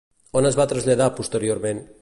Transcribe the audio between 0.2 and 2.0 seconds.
On es va traslladar posteriorment?